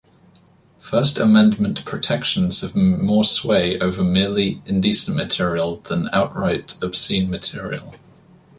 First 0.79 1.19
Amendment 1.19 1.85
protections 1.85 2.61
have 2.61 2.75
more 2.75 3.23
sway 3.23 3.77
over 3.79 4.03
merely 4.03 4.63
indecent 4.65 5.15
material 5.15 5.75
than 5.81 6.09
outright 6.11 6.75
obscene 6.81 7.29
material. 7.29 7.93